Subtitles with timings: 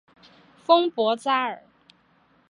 [0.65, 1.61] 丰博扎尔。